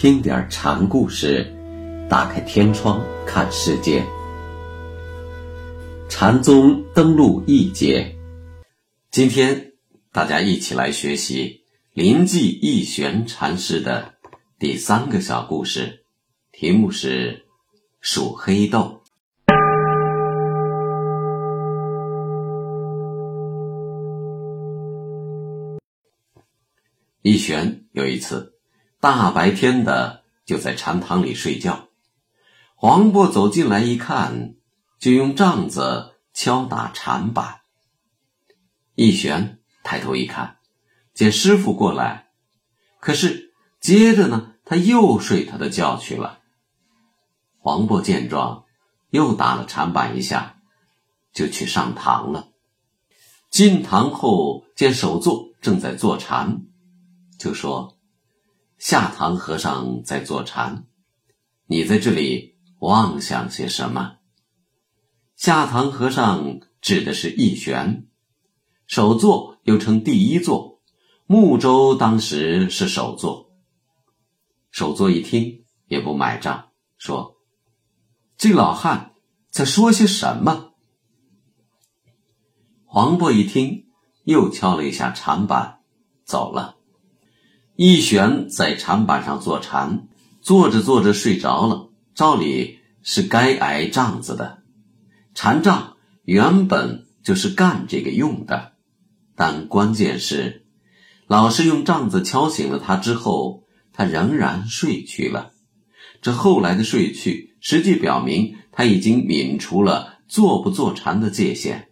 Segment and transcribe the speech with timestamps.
[0.00, 1.44] 听点禅故事，
[2.08, 4.02] 打开天窗看世界。
[6.08, 8.16] 禅宗登陆一节，
[9.10, 9.74] 今天
[10.10, 14.14] 大家一起来学习临济义玄禅师的
[14.58, 16.02] 第三个小故事，
[16.50, 17.44] 题目是
[18.00, 19.02] 数黑豆。
[27.20, 28.59] 义玄有一次。
[29.00, 31.88] 大白天的就在禅堂里睡觉，
[32.74, 34.56] 黄渤走进来一看，
[34.98, 37.62] 就用杖子敲打禅板。
[38.94, 40.58] 一玄抬头一看，
[41.14, 42.28] 见师傅过来，
[43.00, 46.40] 可是接着呢，他又睡他的觉去了。
[47.58, 48.64] 黄渤见状，
[49.08, 50.56] 又打了禅板一下，
[51.32, 52.48] 就去上堂了。
[53.48, 56.66] 进堂后见首座正在坐禅，
[57.38, 57.96] 就说。
[58.80, 60.86] 下堂和尚在坐禅，
[61.66, 64.16] 你在这里妄想些什么？
[65.36, 68.08] 下堂和尚指的是义玄，
[68.86, 70.80] 首座又称第一座，
[71.26, 73.52] 木舟当时是首座。
[74.70, 77.36] 首座一听也不买账，说
[78.38, 79.12] ：“这老汉
[79.50, 80.72] 在说些什么？”
[82.88, 83.88] 黄渤一听，
[84.24, 85.82] 又敲了一下禅板，
[86.24, 86.79] 走了。
[87.82, 90.06] 一玄在禅板上坐禅，
[90.42, 91.88] 坐着坐着睡着了。
[92.14, 94.58] 照理是该挨杖子的，
[95.32, 98.72] 禅杖原本就是干这个用的。
[99.34, 100.66] 但关键是，
[101.26, 103.64] 老师用杖子敲醒了他之后，
[103.94, 105.52] 他仍然睡去了。
[106.20, 111.88] 这后来的睡去，实际表明他已经泯除了坐不坐禅的界限。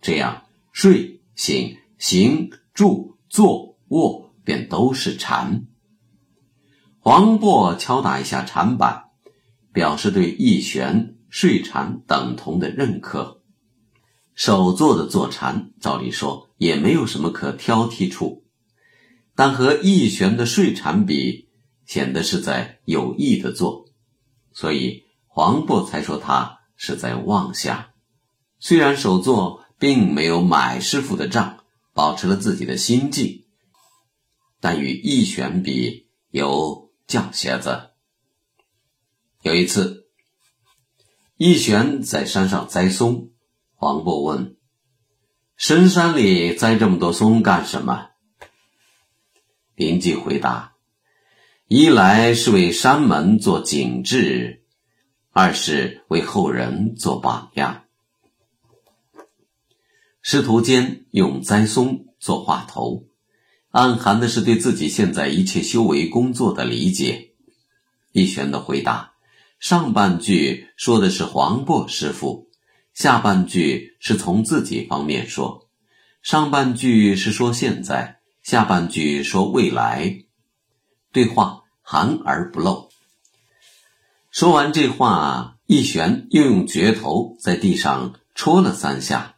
[0.00, 4.31] 这样，睡醒行住坐卧。
[4.44, 5.66] 便都是禅。
[6.98, 9.06] 黄渤敲打一下禅板，
[9.72, 13.40] 表示对义玄睡禅等同的认可。
[14.34, 18.44] 首座的坐禅，照理说也没有什么可挑剔处，
[19.34, 21.48] 但和义玄的睡禅比，
[21.86, 23.86] 显得是在有意的做，
[24.52, 27.86] 所以黄渤才说他是在妄想。
[28.58, 31.58] 虽然首座并没有买师傅的账，
[31.92, 33.41] 保持了自己的心境。
[34.62, 37.90] 但与义玄比有犟些子。
[39.40, 40.06] 有一次，
[41.36, 43.32] 义玄在山上栽松，
[43.74, 44.56] 黄渤问
[45.58, 48.10] ：“深山里栽这么多松干什么？”
[49.74, 50.76] 林记回答
[51.66, 54.62] ：“一来是为山门做景致，
[55.32, 57.82] 二是为后人做榜样。”
[60.22, 63.08] 师徒间用栽松做话头。
[63.72, 67.30] 暗含的是对自己现在一切修为工作的理解。
[68.12, 69.14] 一玄的回答，
[69.58, 72.50] 上半句说的是黄渤师傅，
[72.92, 75.70] 下半句是从自己方面说。
[76.20, 80.18] 上半句是说现在，下半句说未来。
[81.10, 82.90] 对话含而不露。
[84.30, 89.36] 说完这话，一玄又用镢头在地上戳了三下。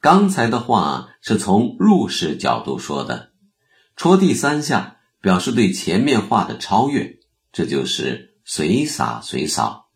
[0.00, 3.30] 刚才的话是从入世角度说的。
[3.96, 7.18] 戳地三下，表示对前面话的超越，
[7.50, 9.88] 这就是随洒随扫。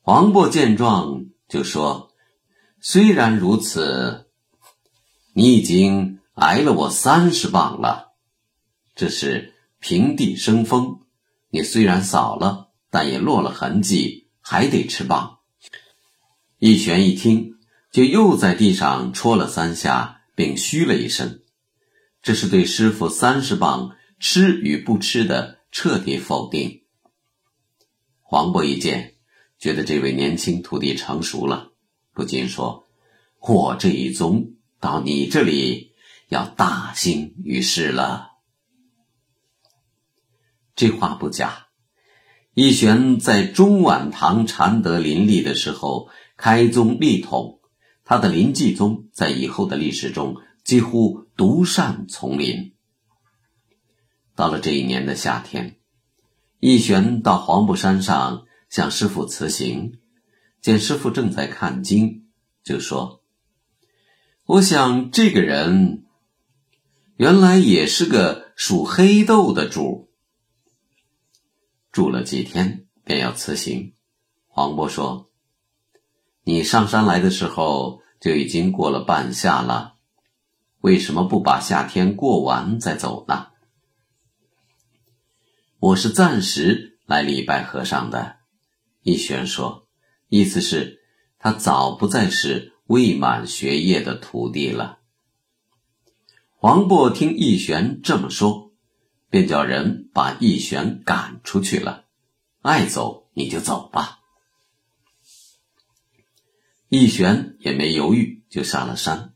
[0.00, 2.12] 黄渤见状就说
[2.80, 4.30] ：“虽然如此，
[5.32, 8.12] 你已经挨了我三十棒了，
[8.94, 11.00] 这是平地生风。
[11.50, 15.40] 你虽然扫了，但也落了痕迹，还得吃棒。”
[16.58, 17.56] 一玄一听，
[17.90, 21.40] 就又在地上戳了三下，并嘘了一声。
[22.24, 26.80] 这是对师傅三十棒吃与不吃的彻底否定。
[28.22, 29.16] 黄渤一见，
[29.58, 31.72] 觉得这位年轻徒弟成熟了，
[32.14, 32.86] 不禁说
[33.46, 35.92] ：“我这一宗到你这里
[36.28, 38.30] 要大兴于世了。”
[40.74, 41.66] 这话不假。
[42.54, 47.60] 义玄在中晚唐禅德林立的时候开宗立统，
[48.02, 50.36] 他的临济宗在以后的历史中。
[50.64, 52.74] 几乎独善丛林。
[54.34, 55.78] 到了这一年的夏天，
[56.58, 60.00] 义玄到黄布山上向师傅辞行，
[60.60, 62.26] 见师傅正在看经，
[62.64, 63.22] 就说
[64.46, 66.04] ：“我想这个人
[67.16, 70.10] 原来也是个属黑豆的主。”
[71.92, 73.94] 住了几天，便要辞行。
[74.46, 75.30] 黄渤说
[76.42, 79.93] ：“你上山来的时候就已经过了半夏了。”
[80.84, 83.46] 为什么不把夏天过完再走呢？
[85.78, 88.36] 我是暂时来礼拜和尚的。”
[89.00, 89.88] 义玄说，
[90.28, 91.00] 意思是，
[91.38, 94.98] 他早不再是未满学业的徒弟了。
[96.56, 98.70] 黄渤听义玄这么说，
[99.30, 102.04] 便叫人把义玄赶出去了。
[102.60, 104.18] 爱走你就走吧。
[106.90, 109.33] 义玄也没犹豫，就下了山。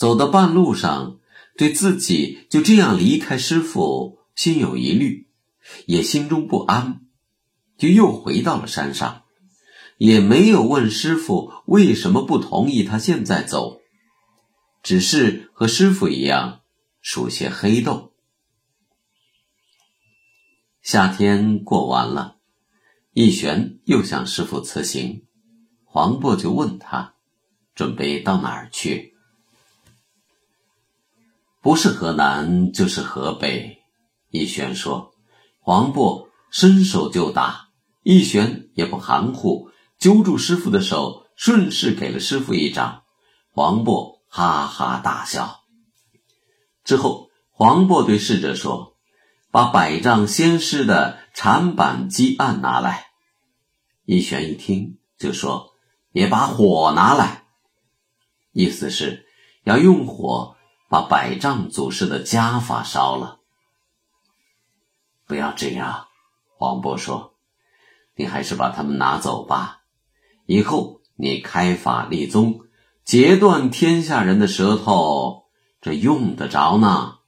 [0.00, 1.18] 走到半路上，
[1.58, 5.28] 对自己就这样离开师傅心有疑虑，
[5.84, 7.02] 也心中不安，
[7.76, 9.24] 就又回到了山上，
[9.98, 13.82] 也没有问师傅为什么不同意他现在走。
[14.82, 16.62] 只是和师傅一样，
[17.02, 18.14] 数些黑豆。
[20.80, 22.38] 夏天过完了，
[23.12, 25.26] 义玄又向师傅辞行，
[25.84, 27.16] 黄渤就问他，
[27.74, 29.10] 准备到哪儿去？
[31.62, 33.78] 不是河南，就是河北。
[34.30, 35.12] 义玄说。
[35.62, 37.68] 黄渤伸手就打，
[38.02, 43.02] 义玄也不含糊，揪住师傅的手，顺势给了师傅一掌。
[43.52, 44.20] 黄渤。
[44.32, 45.64] 哈哈大笑。
[46.84, 48.96] 之后，黄渤对侍者说
[49.50, 53.06] ：“把百丈仙师的禅板积案拿来。”
[54.06, 55.72] 一玄一听，就说
[56.14, 57.42] ：“也把火拿来。”
[58.54, 59.26] 意思是
[59.64, 60.56] 要用火
[60.90, 63.38] 把百丈祖师的家法烧了。
[65.24, 66.08] 不要这样，
[66.56, 67.36] 黄渤说
[68.16, 69.84] ：“你还是把他们拿走吧。
[70.46, 72.62] 以后你开法立宗。”
[73.04, 75.46] 截断天下人的舌头，
[75.80, 77.18] 这用得着呢？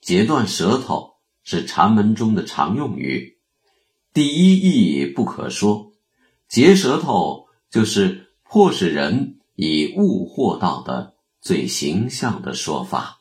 [0.00, 3.38] 截断舌头是禅门中的常用语，
[4.12, 5.92] 第一义不可说。
[6.48, 13.17] 截舌头就是迫使人以物获道的最形象的说法。